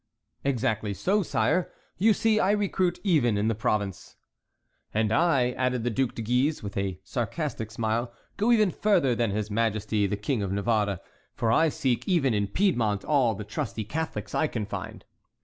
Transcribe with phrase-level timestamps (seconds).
[0.43, 4.15] "Exactly so, sire; you see I recruit even in Provence."
[4.95, 9.29] "And I," added the Duc de Guise, with a sarcastic smile, "go even further than
[9.29, 11.01] his majesty the King of Navarre,
[11.35, 15.05] for I seek even in Piedmont all the trusty Catholics I can find."